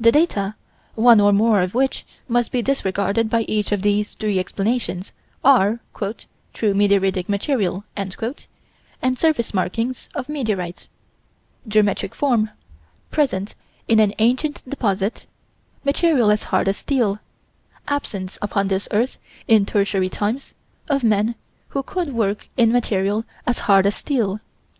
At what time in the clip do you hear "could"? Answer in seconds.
21.84-22.12